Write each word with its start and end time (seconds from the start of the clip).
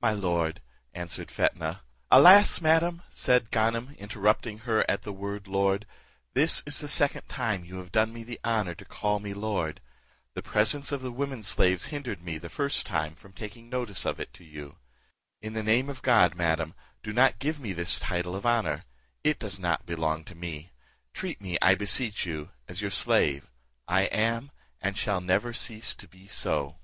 "My 0.00 0.12
lord," 0.12 0.62
answered 0.94 1.30
Fetnah 1.30 1.82
"Alas! 2.10 2.62
madam," 2.62 3.02
said 3.10 3.50
Ganem, 3.50 3.94
interrupting 3.98 4.60
her 4.60 4.82
at 4.90 5.02
the 5.02 5.12
word 5.12 5.46
lord, 5.46 5.84
"this 6.32 6.62
is 6.64 6.78
the 6.78 6.88
second 6.88 7.28
time 7.28 7.62
you 7.66 7.76
have 7.76 7.92
done 7.92 8.14
me 8.14 8.24
the 8.24 8.40
honour 8.46 8.74
to 8.74 8.86
call 8.86 9.20
me 9.20 9.34
lord; 9.34 9.82
the 10.32 10.40
presence 10.42 10.90
of 10.90 11.02
the 11.02 11.12
women 11.12 11.42
slaves 11.42 11.88
hindered 11.88 12.22
me 12.22 12.38
the 12.38 12.48
first 12.48 12.86
time 12.86 13.14
from 13.14 13.34
taking 13.34 13.68
notice 13.68 14.06
of 14.06 14.18
it 14.18 14.32
to 14.32 14.42
you: 14.42 14.78
in 15.42 15.52
the 15.52 15.62
name 15.62 15.90
of 15.90 16.00
God, 16.00 16.34
madam, 16.34 16.72
do 17.02 17.12
not 17.12 17.38
give 17.38 17.60
me 17.60 17.74
this 17.74 17.98
title 18.00 18.34
of 18.34 18.46
honour; 18.46 18.86
it 19.22 19.38
does 19.38 19.58
not 19.60 19.84
belong 19.84 20.24
to 20.24 20.34
me; 20.34 20.72
treat 21.12 21.42
me, 21.42 21.58
I 21.60 21.74
beseech 21.74 22.24
you, 22.24 22.52
as 22.68 22.80
your 22.80 22.90
slave: 22.90 23.50
I 23.86 24.04
am, 24.04 24.50
and 24.80 24.96
shall 24.96 25.20
never 25.20 25.52
cease 25.52 25.94
to 25.96 26.08
be 26.08 26.26
so." 26.26 26.78